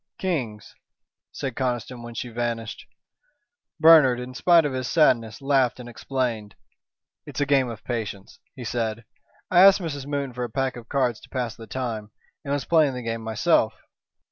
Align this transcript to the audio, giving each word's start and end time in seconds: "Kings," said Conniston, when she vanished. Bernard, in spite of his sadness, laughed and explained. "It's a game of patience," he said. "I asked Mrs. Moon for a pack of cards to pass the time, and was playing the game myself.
"Kings," 0.17 0.73
said 1.31 1.55
Conniston, 1.55 2.01
when 2.01 2.15
she 2.15 2.29
vanished. 2.29 2.87
Bernard, 3.79 4.19
in 4.19 4.33
spite 4.33 4.65
of 4.65 4.73
his 4.73 4.87
sadness, 4.87 5.43
laughed 5.43 5.79
and 5.79 5.87
explained. 5.87 6.55
"It's 7.27 7.39
a 7.39 7.45
game 7.45 7.69
of 7.69 7.83
patience," 7.83 8.39
he 8.55 8.63
said. 8.63 9.05
"I 9.51 9.59
asked 9.59 9.79
Mrs. 9.79 10.07
Moon 10.07 10.33
for 10.33 10.43
a 10.43 10.49
pack 10.49 10.75
of 10.75 10.89
cards 10.89 11.19
to 11.19 11.29
pass 11.29 11.55
the 11.55 11.67
time, 11.67 12.09
and 12.43 12.51
was 12.51 12.65
playing 12.65 12.95
the 12.95 13.03
game 13.03 13.21
myself. 13.21 13.75